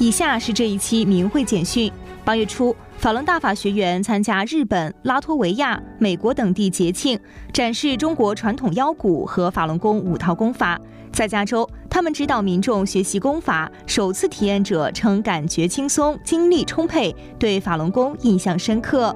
[0.00, 1.90] 以下是这一期明慧简讯。
[2.24, 7.18] 八月初，法轮大法学员参加日本、拉脱维亚、美国等地节庆，
[7.52, 10.80] 展示中国传统腰鼓和法轮功五套功法。
[11.12, 19.14] 在加州，他们指导民众学习功法，首次体验者称感觉轻松、精力充沛，对法轮功印象深刻。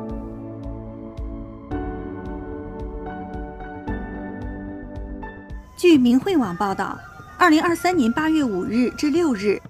[5.77, 6.99] 据明慧网报道，
[7.39, 9.63] 二零二三年八月五日至六日。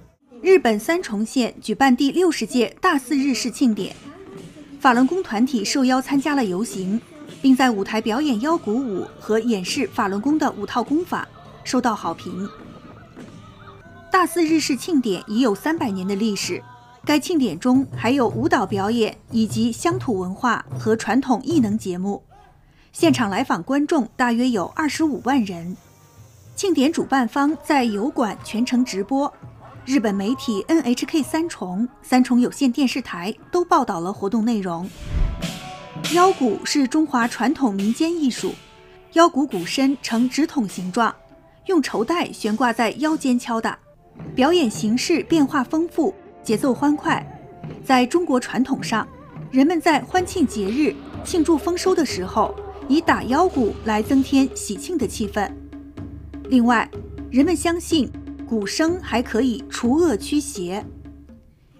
[0.43, 3.95] 日本三重县举办第六十届大四日式庆典，
[4.81, 7.00] 法轮功团体受邀参加了游行，
[7.41, 11.29] 并在舞台表演腰鼓舞和演示法轮功的五套功法，
[11.63, 12.49] 受到好评。
[14.11, 16.61] 大四日式庆典已有三百年的历史，
[17.05, 22.21] 该庆典中还有舞蹈表演以及乡土文化和传统艺能节目，
[22.93, 25.77] 现场来访观众大约有二十五万人。
[26.57, 29.33] 庆典主办方在油管全程直播。
[29.85, 34.88] 日本媒体 NHK 三重、三重有线电视台都报道了活动内容。
[36.14, 38.55] 腰鼓是中华传统民间艺术，
[39.14, 41.12] 腰鼓鼓身呈直筒形状，
[41.66, 43.77] 用绸带悬挂在腰间敲打。
[44.36, 47.27] 表演形式变化丰富，节奏欢快。
[47.84, 49.06] 在中国传统上，
[49.50, 50.94] 人们在欢庆节日、
[51.25, 52.55] 庆祝丰收的时候，
[52.86, 55.50] 以打腰鼓来增添喜庆的气氛。
[56.44, 56.88] 另外，
[57.33, 58.08] 人们相信。
[58.53, 60.84] 鼓声还可以除恶驱邪。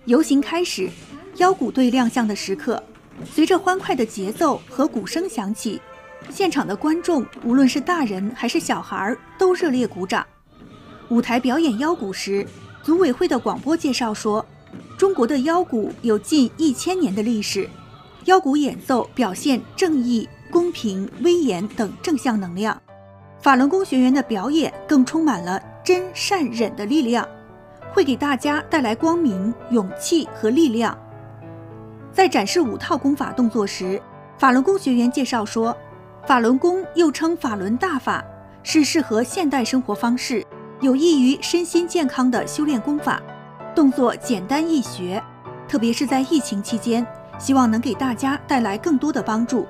[0.07, 0.89] 游行开始，
[1.37, 2.83] 腰鼓队亮相的时刻，
[3.31, 5.79] 随着欢快的节奏和鼓声响起，
[6.31, 10.27] 现场的观众无论是大人还是小孩都热烈鼓掌。
[11.11, 12.47] 舞台表演腰鼓时，
[12.83, 14.43] 组委会的广播介绍说，
[14.97, 17.69] 中国的腰鼓有近一千年的历史，
[18.25, 22.81] 腰鼓演奏表现正义、公平、威严等正向能量。
[23.43, 25.63] 法轮功学员的表演更充满了。
[25.85, 27.27] 真善忍的力量，
[27.93, 30.97] 会给大家带来光明、勇气和力量。
[32.13, 34.01] 在展示五套功法动作时，
[34.39, 35.77] 法轮功学员介绍说，
[36.27, 38.25] 法轮功又称法轮大法，
[38.63, 40.45] 是适合现代生活方式、
[40.81, 43.21] 有益于身心健康的修炼功法，
[43.75, 45.23] 动作简单易学，
[45.67, 47.07] 特别是在疫情期间，
[47.39, 49.67] 希望能给大家带来更多的帮助。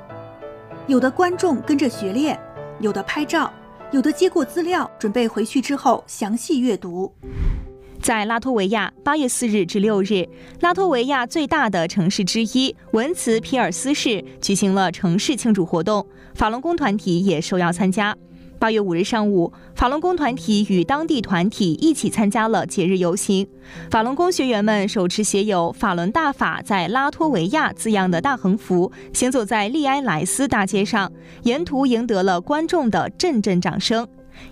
[0.89, 2.39] 有的观众跟着学练，
[2.81, 3.51] 有的拍照。
[3.93, 7.13] 有的接过资料，准备回去之后详细阅读。
[8.01, 10.27] 在拉脱维亚，八月四日至六日，
[10.61, 18.17] 拉脱维亚最大的城市之一文茨皮尔斯市举行了城市庆祝活动，法轮功团体也受邀参加。
[18.63, 23.45] 八月五日上午，法轮功团体与当地团体一起参加了节日游行。
[23.91, 31.11] 法轮功学员们手持写有“法轮大法在拉脱维亚”字样的大横幅，行走在利埃莱斯大街上，
[31.43, 34.07] 沿途赢得了观众的阵阵掌声。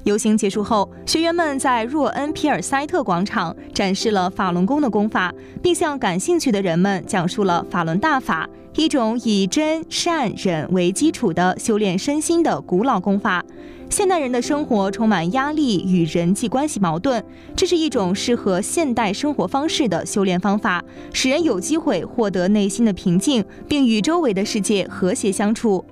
[0.04, 13.44] 游行结束后，学员们在若恩皮尔塞特广场展示了法轮功的功法，并向感兴趣的人们讲述了法轮大法，一种以真善忍为基础的修炼身心的古老功法。
[13.90, 17.22] 现代人的生活充满压力与人际关系矛盾，
[17.56, 25.84] 这是一种适合现代生活方式的修炼方法，使人有机会获得内心的平静，并与周围的世界和谐相处。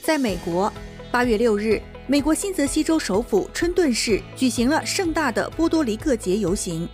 [0.00, 0.72] 在美国，
[1.10, 1.82] 八月六日。
[2.10, 6.88] 美国新泽西州首府春顿市举行了盛大的波多黎各节游行，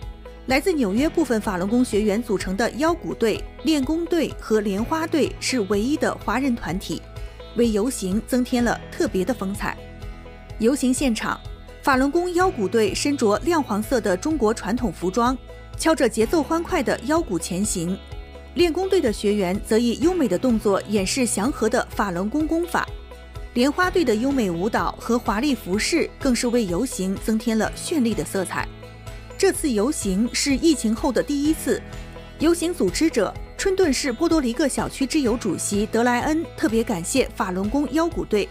[0.45, 7.01] 来自纽约部分法轮功学员组成的腰鼓队、练功队和莲花队是唯一的华人团体，
[7.55, 9.75] 为游行增添了特别的风采。
[10.59, 11.41] 游行现场，
[11.81, 15.35] 法轮功腰鼓队身着亮黄色的中国传统服装，
[15.79, 17.97] 敲着节奏欢快的腰鼓前行；
[18.53, 22.87] 练功队的学员则以优美的动作演示祥和的法轮功功法。
[23.57, 28.67] 莲花队的优美舞蹈和华丽服饰更是为游行增添了绚丽的色彩。
[29.35, 31.81] 这次游行是疫情后的第一次。
[32.37, 38.47] 游行组织者春顿市波多黎各小区之友主席德莱恩特别感谢法轮功腰鼓队。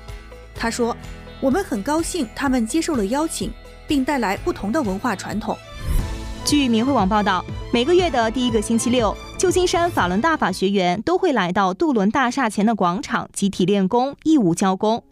[0.57, 0.97] 他说
[1.41, 3.53] ：“我们很高兴他们接受了邀请，
[3.87, 5.57] 并带来不同的文化传统。”
[6.45, 9.17] 据明慧网报道，每个月的第一个星期六。
[9.39, 15.03] 旧金山法轮大法学员都会来到杜伦大厦前的广场集体练功、义务交功。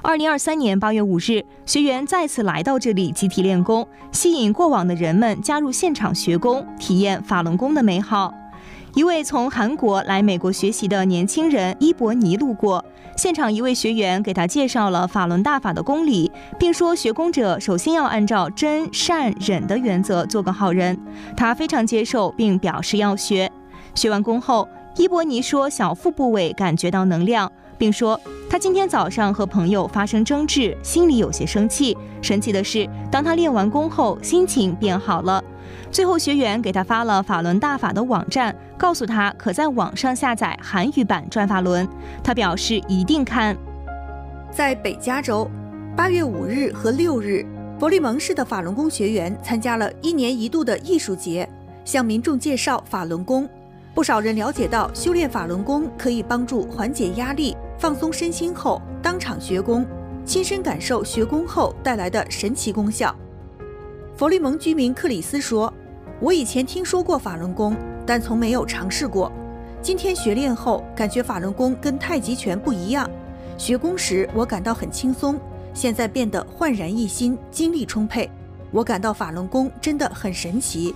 [0.00, 8.32] 二零二三年八月五日，学员再次来到这里集体练功，吸引过往的人们加入现场学功，体验法轮功的美好。
[8.94, 12.82] 一位从韩国来美国学习的年轻人伊伯尼路过
[13.18, 20.98] 现场，一位学员给他介绍了法轮大法的公理，并说学功者首先要按照真善忍的原则做个好人。
[21.36, 23.52] 他非常接受，并表示要学。
[23.94, 28.20] 学完功后，伊伯尼说小腹部位感觉到能量，并说
[28.50, 31.96] 他今天早上和朋友发生争执，心里有些生气。
[32.20, 35.42] 神奇的是，当他练完功后，心情变好了。
[35.90, 41.86] 最后，学员给他发了法轮大法的网站，告诉他可在网上下载韩语版《转法轮》。
[42.22, 43.56] 他表示一定看。
[44.50, 45.48] 在北加州，
[45.96, 47.46] 八月五日和六日，
[47.78, 51.48] 佛利蒙市的法轮功学员参加了一年一度的艺术节，
[51.84, 53.48] 向民众介绍法轮功。
[53.94, 59.86] 不少人了解到修炼法轮功可以帮助缓解压力、放松身心后，当场学功，
[60.26, 63.14] 亲身感受学功后带来的神奇功效。
[64.16, 65.72] 佛利蒙居民克里斯说。
[66.20, 67.76] 我以前听说过法轮功，
[68.06, 69.30] 但从没有尝试过。
[69.82, 73.10] 今天学练后，感觉法轮功跟太极拳不一样。
[73.58, 75.38] 学功时我感到很轻松，
[75.74, 78.30] 现在变得焕然一新，精力充沛。
[78.70, 80.94] 我感到法轮功真的很神奇。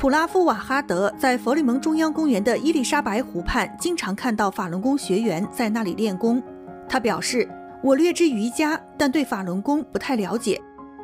[0.00, 6.42] 普拉夫瓦哈德在佛利蒙中央公园的伊丽莎白湖畔，经常看到法轮功学员在那里练功。
[6.88, 7.46] 他表示
[7.84, 10.58] ：“我略知瑜伽，但对法轮功不太了解。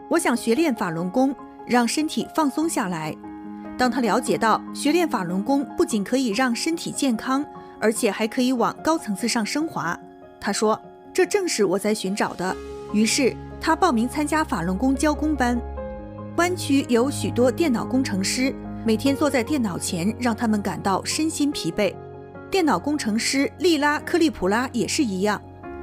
[0.09, 1.37] 我想学练法轮功。”
[1.69, 3.15] 让身体放松下来。
[3.77, 7.45] 当他了解到学练法轮功不仅可以让身体健康，
[7.79, 9.99] 而且还可以往高层次上升华，
[10.41, 10.81] 他说
[11.13, 12.57] ：“这正是我在寻找的。”
[12.95, 15.61] 于是他报名参加法轮功教功班。
[16.37, 18.55] 湾区有许多电脑工程师，
[18.87, 21.93] 每天坐在电脑前，让他们感到身心疲惫。
[22.49, 25.43] 电脑工程师利拉克利普拉也是一样。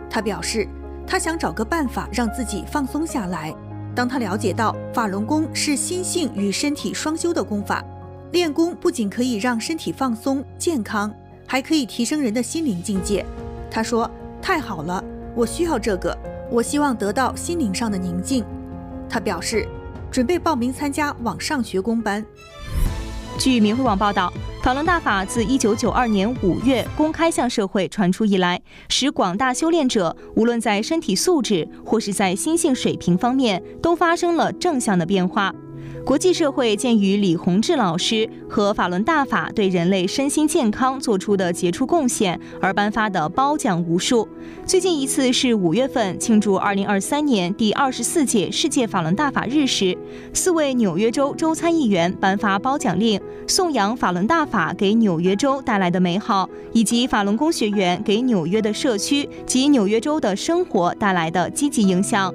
[0.10, 0.66] 他表示，
[1.06, 3.54] 他想找个办法让自己放松下来。
[3.94, 7.84] 当他了解到法轮功是心性与身体双修的功法，
[8.32, 11.14] 练功不仅可以让身体放松健康，
[11.46, 13.26] 还可以提升人的心灵境界。
[13.70, 14.10] 他说
[14.42, 15.04] ：“太好了，
[15.36, 16.18] 我需要这个，
[16.50, 18.46] 我希望得到心灵上的宁静。”
[19.10, 19.68] 他表示，
[20.10, 22.26] 准备报名参加网上学功班。
[23.38, 24.32] 据明慧网报道。
[24.62, 35.54] 法轮大法自一九九二年五月公开向社会传出以来，使广大修炼者无论在身体素质或是在心性水平方面，都发生了正向的变化。
[36.06, 44.28] 国际社会鉴于李洪志老师和法轮大法对人类身心健康做出的杰出贡献，而颁发的褒奖无数。
[44.66, 49.98] 最近一次是五月份庆祝二零二三年第二十四届世界法轮大法日时，
[50.34, 62.34] 四位纽约州州参议员颁发褒奖令，颂扬法轮大法给纽约州带来的美好，以及法轮功学员给纽约的社区及纽约州的生活带来的积极影响。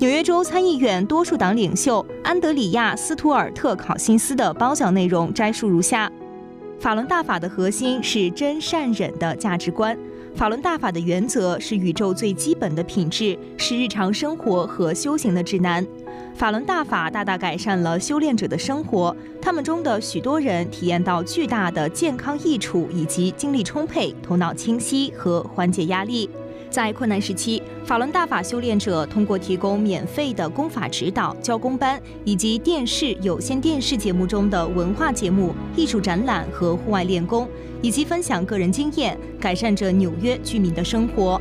[0.00, 6.10] 纽约州参议院多数党领袖安德里亚·斯图尔特·考辛斯的褒奖内容摘述如下：
[6.80, 9.94] 法轮大法的核心是真善忍的价值观。
[10.34, 15.86] 法轮大法的原则是宇宙最基本的品质，是日常生活和修行的指南。
[16.34, 26.30] 法轮大法大大改善了修炼者的生活，他们中的许多人体验到巨大的健康益处，以及精力充沛、头脑清晰和缓解压力。
[26.70, 37.48] 在困难时期，法轮大法修炼者通过提供免费的功法指导、教功班，以及电视、有线电视节目中的文化节目、艺术展览和户外练功，
[37.82, 41.40] 以及分享个人经验，改善着纽约居民的生活。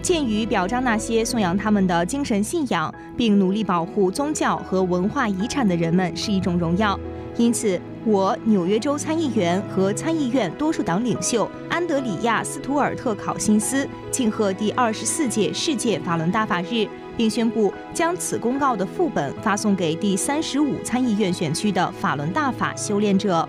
[0.00, 6.98] 鉴于表彰那些颂扬他们的精神信仰，并努力保护宗教和文化遗产的人们是一种荣耀。
[7.36, 23.46] 因此，我纽约州参议员和参议院多数党领袖安德里亚·斯图尔特·考辛斯庆贺第二十四届世界法轮大法日，并宣布将此公告的副本发送给第三十五参议院选区的法轮大法修炼者。